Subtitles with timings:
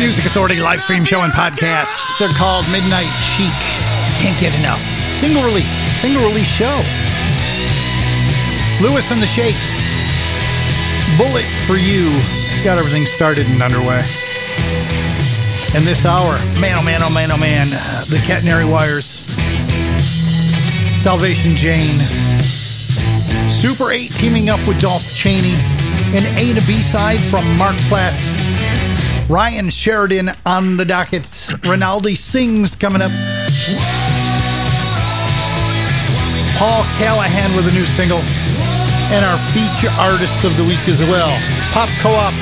[0.00, 1.92] Music Authority live stream show and podcast.
[2.18, 3.52] They're called Midnight Chic.
[4.16, 4.80] Can't get enough.
[5.12, 5.68] Single release.
[6.00, 6.72] Single release show.
[8.80, 9.92] Louis and the Shakes.
[11.18, 12.08] Bullet for you.
[12.64, 14.00] Got everything started and underway.
[15.74, 19.04] And this hour, man, oh man, oh man, oh man, uh, the catenary wires.
[21.02, 22.00] Salvation Jane.
[23.50, 25.56] Super 8 teaming up with Dolph Chaney.
[26.16, 28.39] An A to B side from Marc Platt.
[29.30, 31.24] Ryan Sheridan on the docket.
[31.64, 33.12] Rinaldi sings coming up.
[36.58, 38.18] Paul Callahan with a new single.
[39.14, 41.30] And our feature artist of the week as well.
[41.70, 42.34] Pop Co-op,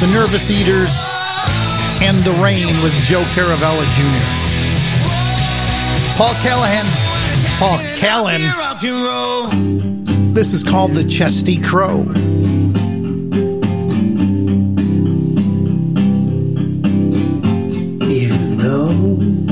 [0.00, 0.90] The Nervous Eaters,
[2.02, 4.26] and The Rain with Joe Caravella Jr.
[6.18, 6.86] Paul Callahan.
[7.60, 8.40] Paul Callan.
[8.40, 10.32] You rock and roll.
[10.34, 12.04] This is called The Chesty Crow.
[19.08, 19.47] Glory.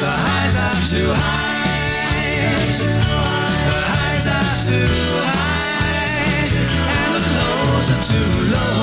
[0.00, 2.72] The highs are too high,
[3.68, 4.88] the highs are too
[5.28, 6.48] high,
[6.96, 8.80] and the lows are too low.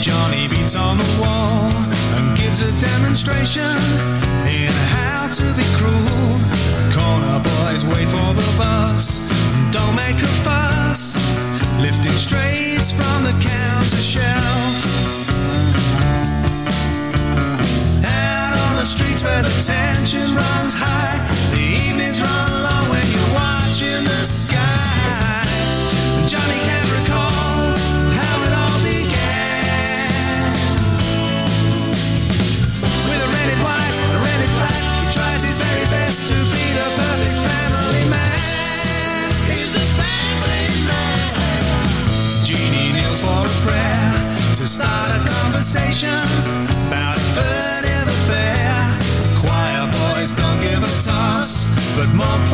[0.00, 1.68] Johnny beats on the wall
[2.16, 3.76] and gives a demonstration
[4.48, 6.40] in how to be cruel.
[6.96, 9.20] Corner boys wait for the bus,
[9.72, 11.18] don't make a fuss.
[11.80, 14.65] Lifting strays from the counter shelf.
[19.62, 21.35] Tension runs high,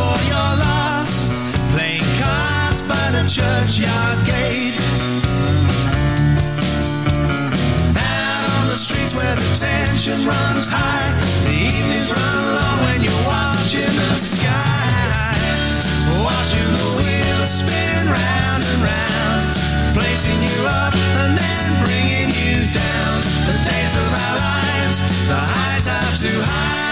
[0.02, 1.30] for your loss,
[1.74, 4.76] playing cards by the churchyard gate.
[7.94, 11.10] Out on the streets where the tension runs high,
[11.46, 15.30] the evenings run long when you're watching the sky.
[16.26, 19.46] Watching the wheels spin round and round,
[19.96, 23.14] placing you up and then bringing you down.
[23.50, 24.98] The days of our lives,
[25.30, 26.91] the highs are too high.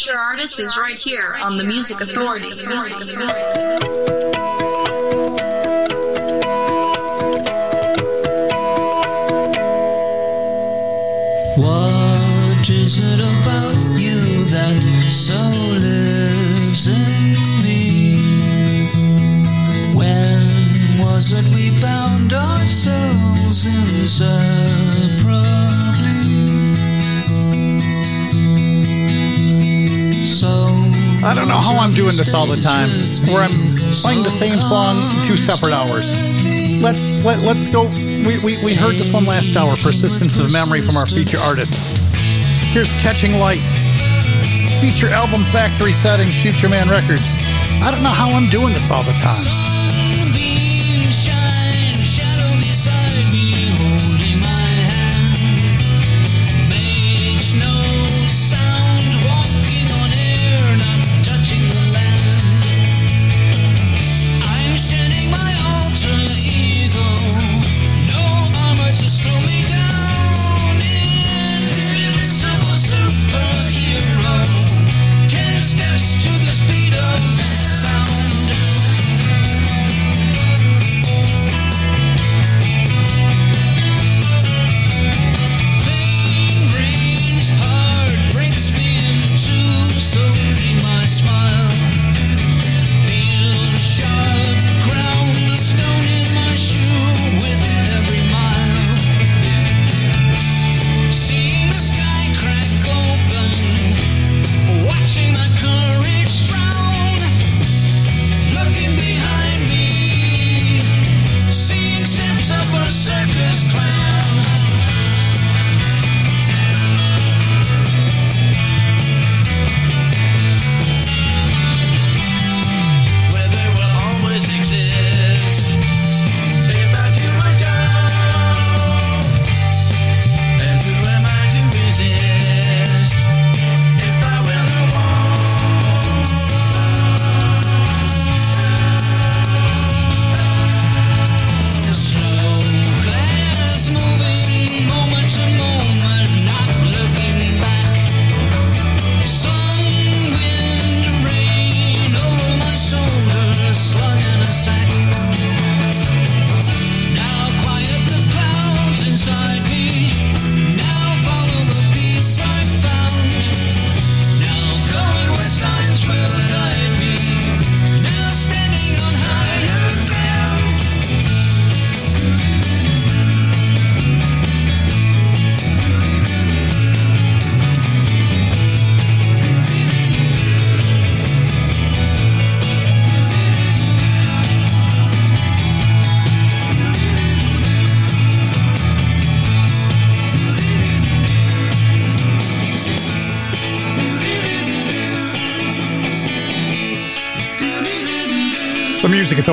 [0.00, 2.54] Feature artist is right here on the Music Authority.
[2.54, 4.19] The Music Authority.
[31.30, 32.90] I don't know how I'm doing this all the time,
[33.32, 33.54] where I'm
[34.02, 36.02] playing the same song two separate hours.
[36.82, 37.86] Let's let, let's go.
[38.26, 41.70] We, we, we heard this one last hour, Persistence of Memory from our feature artist.
[42.74, 43.62] Here's Catching Light,
[44.80, 47.22] feature album Factory Settings, Futureman Records.
[47.78, 49.69] I don't know how I'm doing this all the time.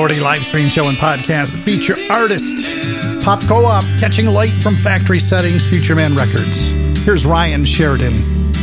[0.08, 5.68] Authority live stream show and podcast feature artist Pop Co-op Catching Light from Factory Settings
[5.68, 6.72] Futureman Records.
[7.04, 8.14] Here's Ryan Sheridan,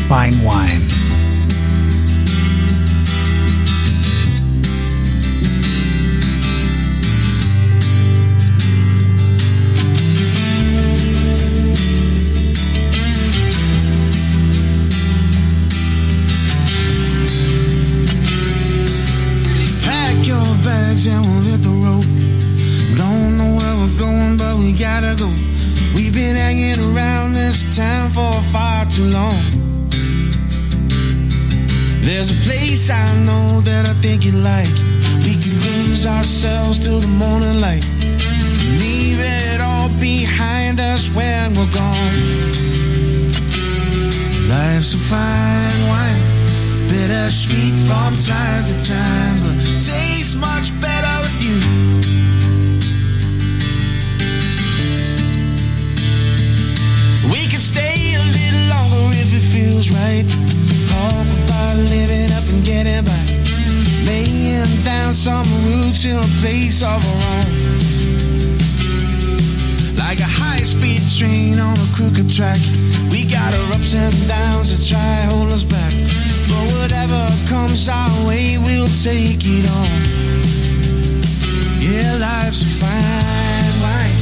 [0.09, 1.04] Fine Wine.
[32.85, 34.75] Place I know that I think you'd like.
[35.25, 37.87] We could lose ourselves till the morning light.
[38.83, 42.15] Leave it all behind us when we're gone.
[44.49, 46.25] Life's a fine wine,
[46.89, 49.57] bittersweet from time to time, but
[49.89, 51.59] tastes much better with you.
[57.33, 60.74] We could stay a little longer if it feels right.
[60.95, 63.25] Talk about living up and getting by.
[64.07, 67.51] Laying down some roots in a place of our own.
[69.97, 72.61] Like a high speed train on a crooked track.
[73.11, 75.93] We got our ups and downs to try hold us back.
[76.49, 79.91] But whatever comes our way, we'll take it on.
[81.83, 84.19] Yeah, life's a fine wine.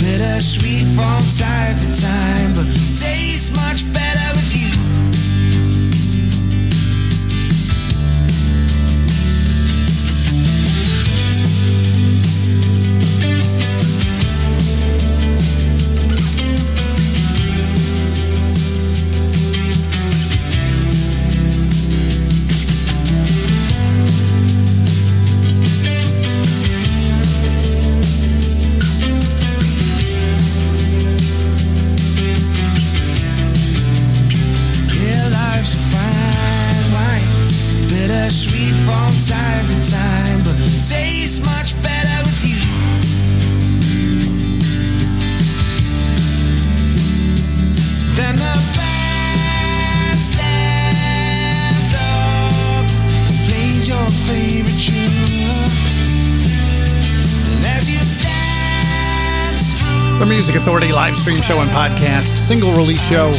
[0.00, 2.66] Bittersweet from time to time, but
[3.00, 4.65] tastes much better with you.
[61.26, 63.32] Stream show and podcast, single release show,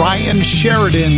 [0.00, 1.12] Ryan Sheridan.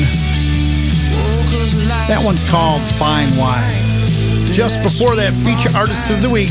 [2.08, 4.46] That one's called Fine Wine.
[4.46, 6.50] Just before that, feature artist of the week,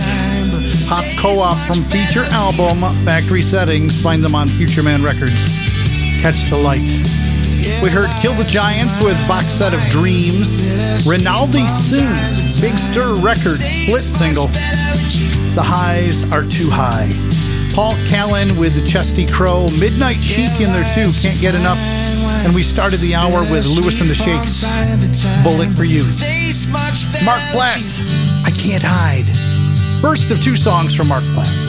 [0.88, 4.01] Pop Co-op from feature album Factory Settings.
[4.01, 5.35] Find them on Futureman Records.
[6.21, 6.88] Catch the light.
[7.83, 10.47] We heard Kill the Giants with box set of Dreams.
[11.05, 14.47] Rinaldi sings Big Stir Records split single.
[15.53, 17.24] The highs are too high.
[17.75, 19.67] Paul Callan with the Chesty Crow.
[19.77, 21.11] Midnight Chic in there too.
[21.19, 21.77] Can't get enough.
[21.77, 24.63] And we started the hour with Louis and the Shakes.
[25.43, 26.03] Bullet for you.
[27.25, 27.77] Marc Platt.
[28.45, 29.25] I can't hide.
[29.99, 31.64] First of two songs from Marc Platt.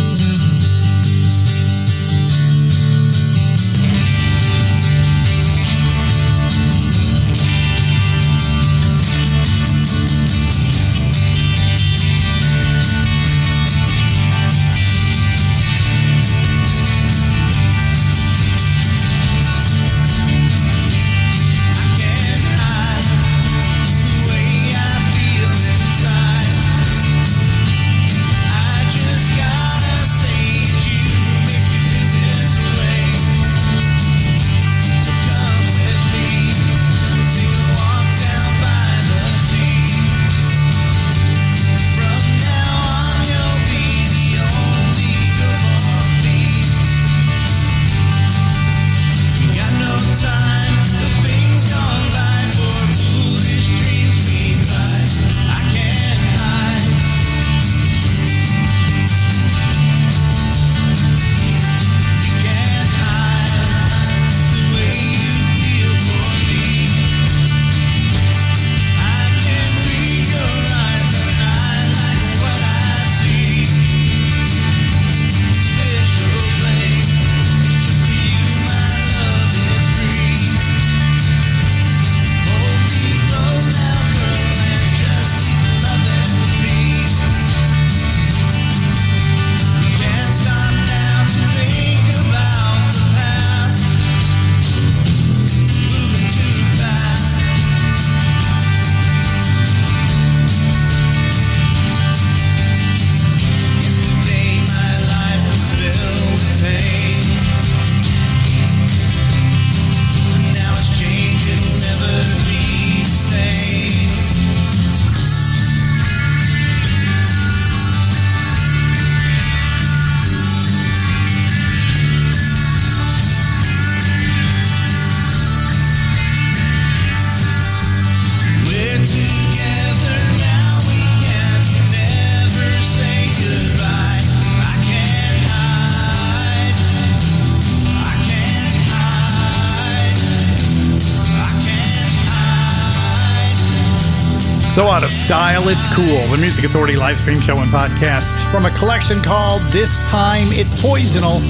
[144.76, 146.20] So out of style, it's cool.
[146.28, 150.78] The Music Authority live stream show and podcast from a collection called This Time It's
[150.82, 151.40] Poisonal.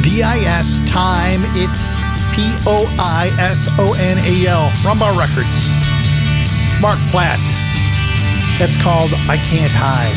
[0.00, 1.84] D-I-S Time It's
[2.32, 2.72] P-O-I-S-O-N-A-L.
[4.80, 5.52] Rum Bar Records.
[6.80, 7.36] Marc Platt.
[8.56, 10.16] That's called I Can't Hide.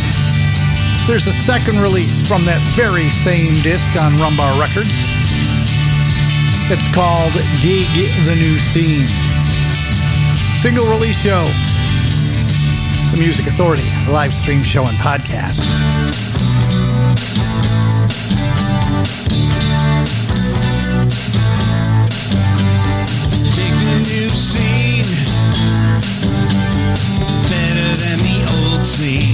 [1.03, 4.95] There's a second release from that very same disc on Rum Bar Records.
[6.71, 7.91] It's called Dig
[8.23, 9.03] the New Scene.
[10.55, 11.43] Single release show.
[13.13, 15.59] The Music Authority live stream show and podcast.
[23.53, 25.05] Take the new scene,
[27.43, 29.32] better than the old scene.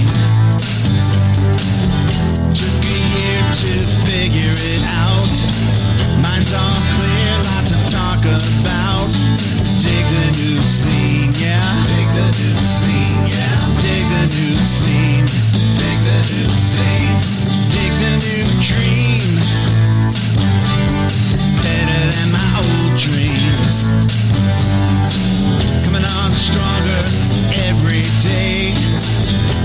[28.20, 28.72] Day.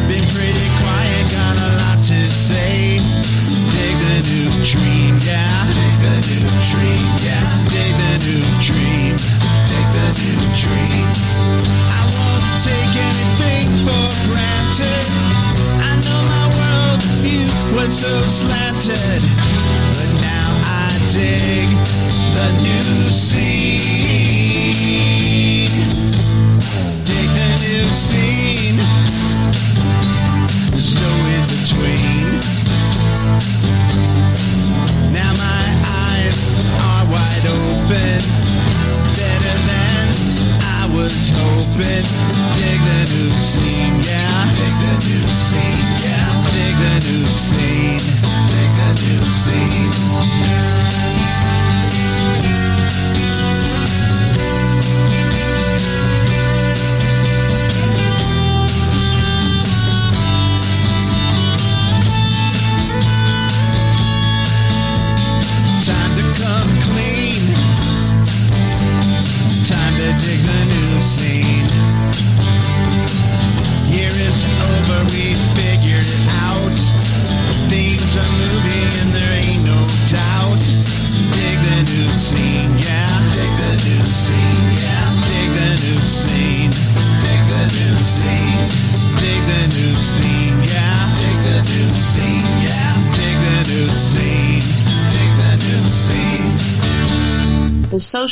[0.08, 3.00] Been pretty quiet, got a lot to say.
[3.72, 5.68] Dig the new dream, yeah.
[5.76, 7.44] Dig the new dream, yeah.
[7.68, 9.14] Dig the new dream.
[9.68, 11.08] Dig the new dream.
[12.00, 15.06] I won't take anything for granted.
[15.84, 19.22] I know my world view was so slanted,
[19.92, 21.68] but now I dig
[22.36, 24.25] the new scene.
[31.78, 32.68] There's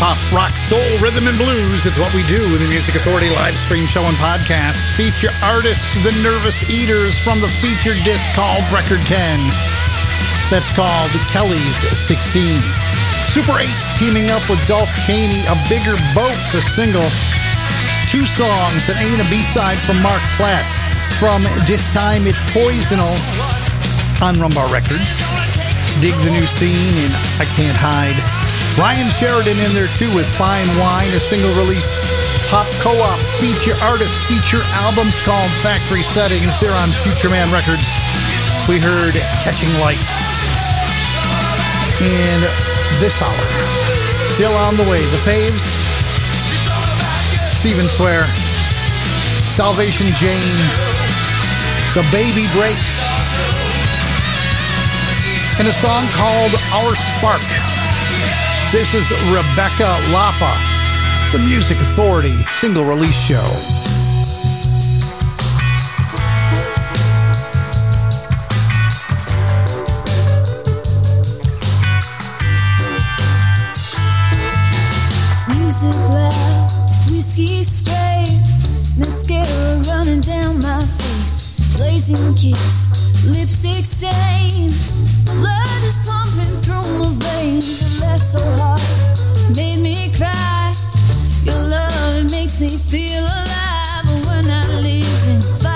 [0.00, 1.84] Pop, rock, soul, rhythm, and blues.
[1.84, 4.80] It's what we do in the Music Authority live stream show and podcast.
[4.96, 9.20] Feature artists, The Nervous Eaters from the featured disc called Record 10.
[10.48, 12.16] That's called Kelly's 16.
[13.28, 13.68] Super 8
[14.00, 17.04] teaming up with Dolph Chaney, A Bigger Boat, the single.
[18.08, 20.64] Two songs, an A and a B side from Marc Platt.
[21.20, 23.20] From This Time It's Poisonal
[24.24, 25.20] on Rum Bar Records.
[26.00, 28.39] Dig the new scene and I Can't Hide.
[28.78, 31.86] Ryan Sheridan in there too with Fine Wine, a single release
[32.50, 36.58] pop co-op feature artist feature albums called Factory Settings.
[36.58, 37.86] They're on Futureman Records.
[38.66, 39.14] We heard
[39.46, 40.02] Catching Light.
[42.02, 42.42] And
[42.98, 43.46] this hour,
[44.34, 45.62] still on the way, the faves,
[47.54, 48.26] Steven Swear,
[49.54, 50.58] Salvation Jane,
[51.94, 53.04] The Baby Breaks,
[55.58, 57.79] and a song called Our Spark.
[58.72, 60.56] This is Rebecca Lapa,
[61.32, 63.34] the Music Authority single release show.
[75.58, 76.70] Music loud,
[77.10, 78.30] whiskey straight,
[78.96, 82.86] mascara running down my face, blazing kiss,
[83.26, 84.70] lipstick stain,
[85.38, 88.00] blood is pumping through my veins.
[88.00, 88.80] Laughed so hard,
[89.56, 90.72] made me cry.
[91.44, 94.04] Your love it makes me feel alive.
[94.04, 95.69] But when I live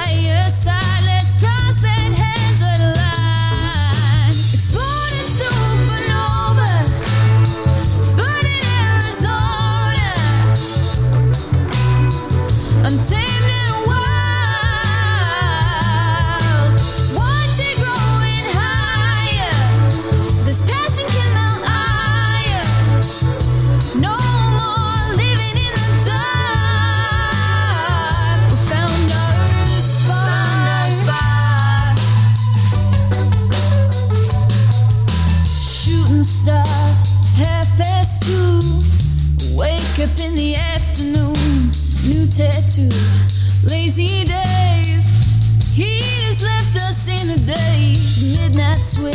[43.97, 48.37] Lazy days, heat has left us in a daze.
[48.37, 49.15] Midnight swim,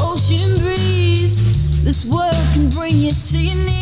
[0.00, 1.84] ocean breeze.
[1.84, 3.81] This world can bring you to your knees.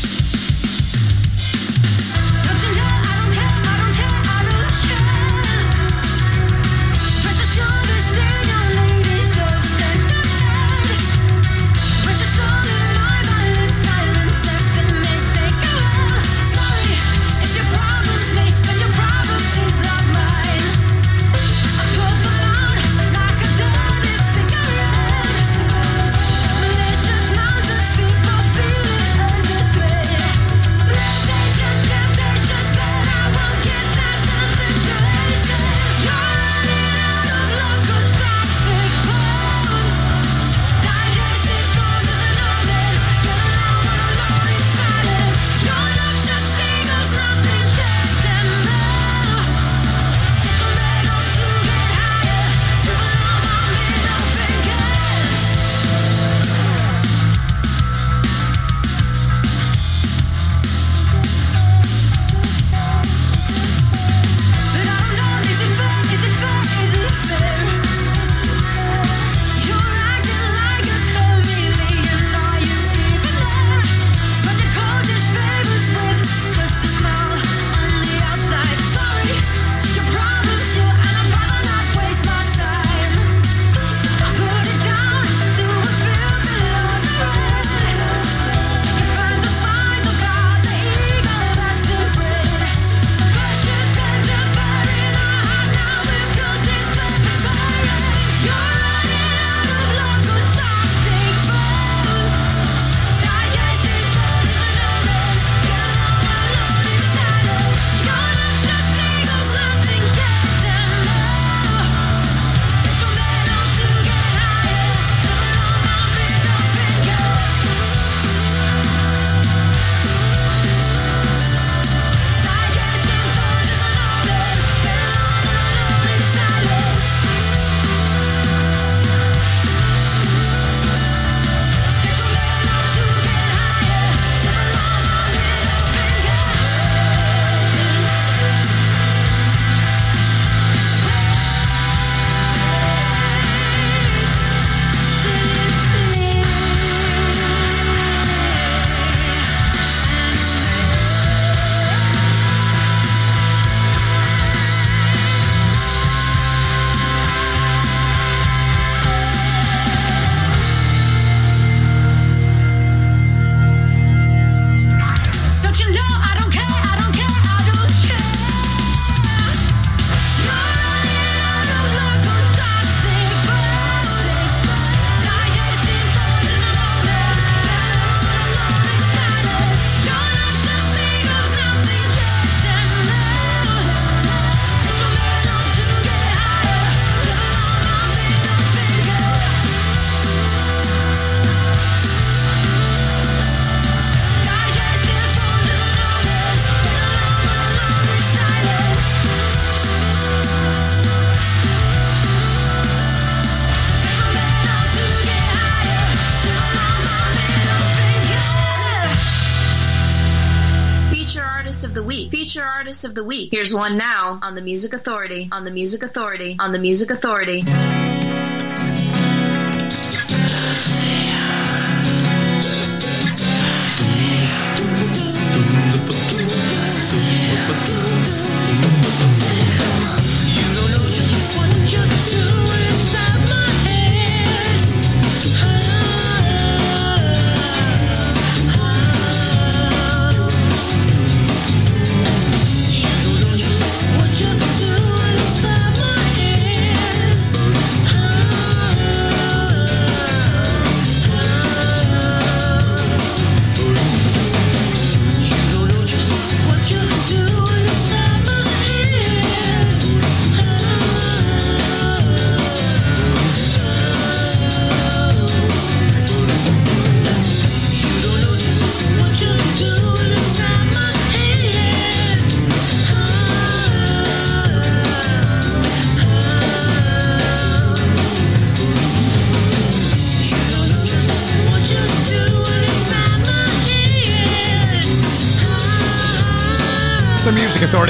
[213.51, 215.49] Here's one now on the Music Authority.
[215.51, 216.55] On the Music Authority.
[216.57, 217.63] On the Music Authority.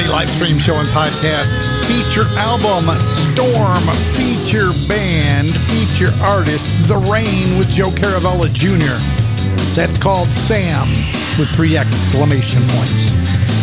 [0.02, 1.46] Authority live stream show and podcast.
[1.86, 2.90] Feature album
[3.30, 3.84] Storm.
[4.18, 5.52] Feature band.
[5.70, 8.98] Feature artist The Rain with Joe Caravella Jr.
[9.76, 10.90] That's called Sam
[11.38, 13.14] with three exclamation points.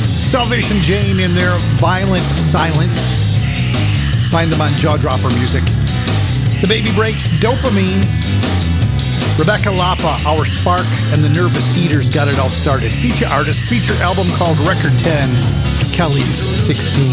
[0.07, 3.39] Salvation Jane in their Violent Silence.
[4.31, 5.65] Find them on Jawdropper Music.
[6.61, 8.07] The Baby Break, Dopamine.
[9.39, 12.93] Rebecca Lapa, Our Spark, and the Nervous Eaters got it all started.
[12.93, 15.68] Feature artist, feature album called Record 10,
[15.99, 16.39] Kelly's
[16.71, 17.11] 16.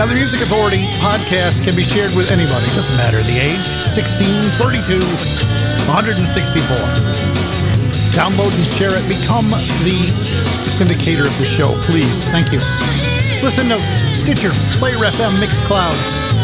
[0.00, 2.64] Now, the Music Authority podcast can be shared with anybody.
[2.72, 3.60] Doesn't matter the age
[3.92, 4.24] 16,
[4.56, 5.04] 32,
[5.84, 6.24] 164.
[8.16, 9.04] Download and share it.
[9.04, 9.52] Become
[9.84, 10.00] the
[10.64, 12.24] syndicator of the show, please.
[12.32, 12.60] Thank you.
[13.44, 13.84] Listen notes,
[14.16, 15.92] Stitcher, Player FM, Mixcloud,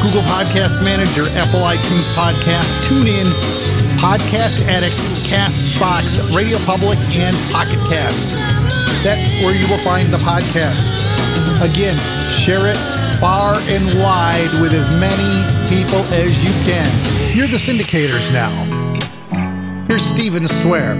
[0.04, 3.24] Google Podcast Manager, Apple iTunes Podcast, TuneIn,
[3.96, 4.92] Podcast Addict,
[5.24, 8.36] Castbox, Radio Public, and Pocket Cast.
[9.02, 10.76] That's where you will find the podcast.
[11.62, 11.96] Again,
[12.28, 12.76] share it
[13.18, 17.36] far and wide with as many people as you can.
[17.36, 18.50] You're the syndicators now.
[19.88, 20.96] Here's Steven Swear.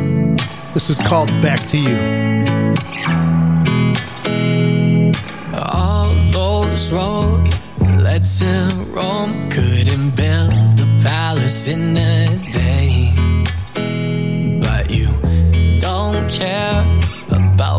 [0.72, 1.96] This is called Back to You.
[5.55, 9.51] All those roads led to Rome.
[9.51, 13.12] Couldn't build the palace in a day.
[14.62, 15.09] But you
[15.80, 16.99] don't care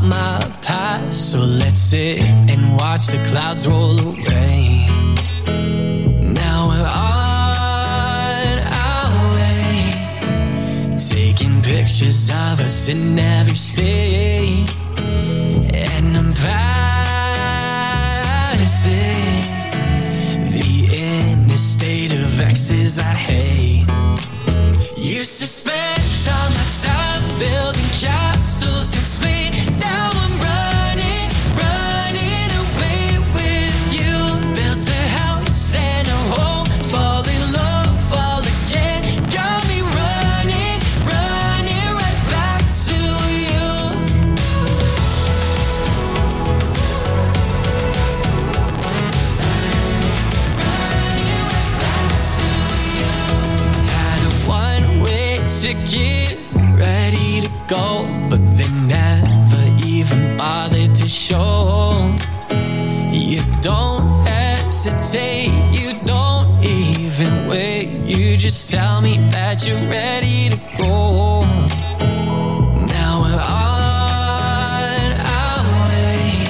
[0.01, 1.31] about my past.
[1.31, 4.85] So let's sit and watch the clouds roll away.
[6.21, 10.95] Now we're on our way.
[11.09, 14.73] Taking pictures of us in every state.
[15.73, 16.91] And I'm passing
[20.51, 23.70] the inner state of exes I hate.
[63.31, 67.87] You don't hesitate, you don't even wait.
[68.05, 71.45] You just tell me that you're ready to go.
[72.87, 76.43] Now we're on our way,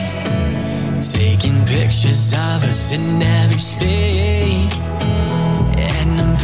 [0.99, 4.73] taking pictures of us in every state.
[5.77, 6.35] And I'm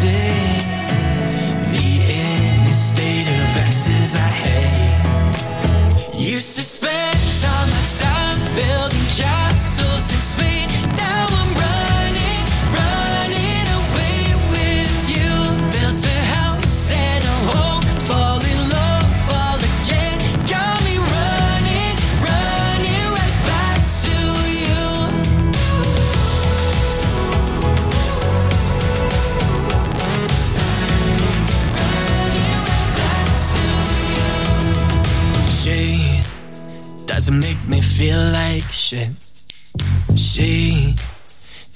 [0.00, 0.43] passing
[37.96, 39.08] feel like shit.
[40.16, 40.94] She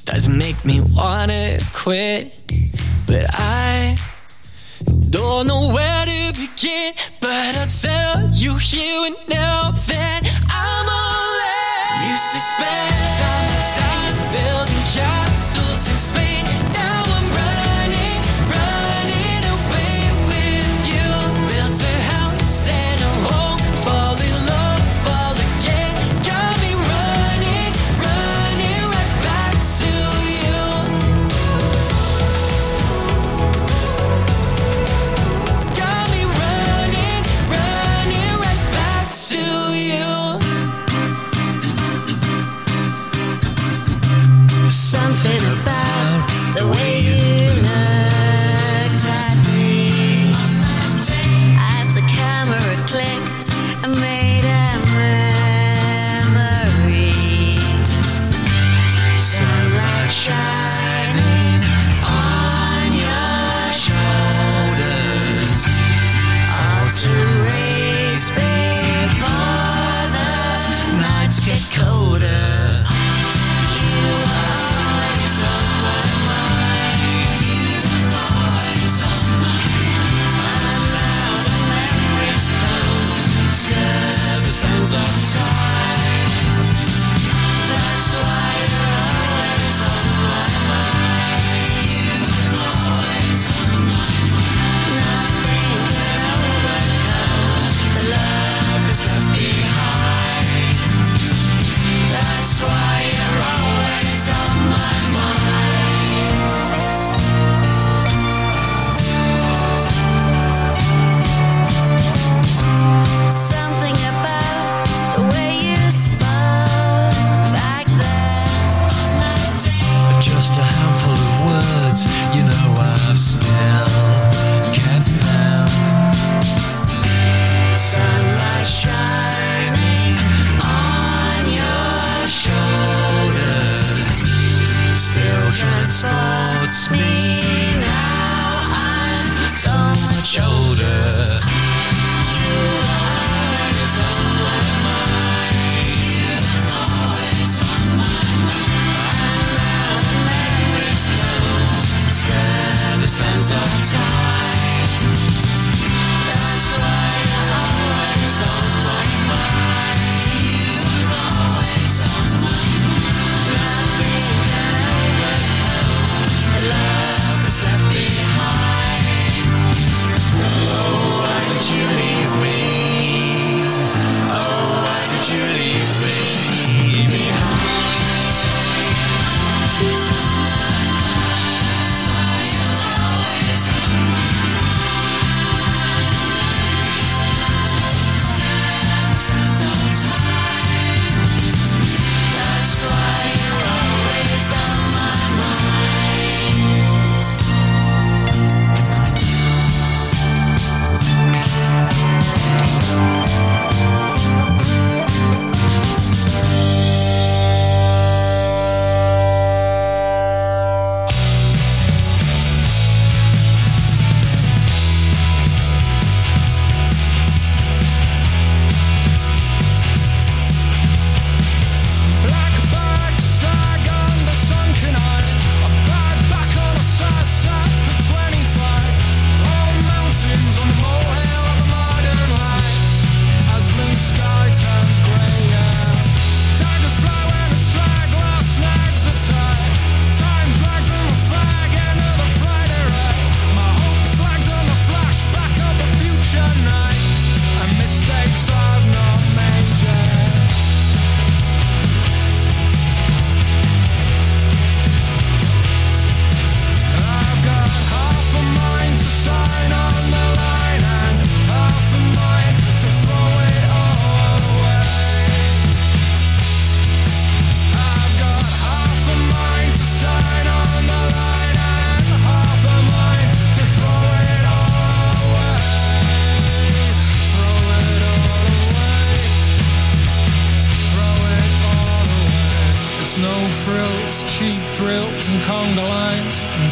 [0.05, 2.43] doesn't make me wanna quit.
[3.07, 3.97] But I
[5.11, 11.39] Don't know where to begin, but I'll tell you here and now that I'm all
[11.55, 12.11] in.
[12.11, 12.41] Used to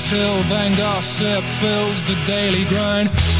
[0.08, 3.35] Until then, gossip fills the daily grind.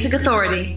[0.00, 0.69] Music Authority.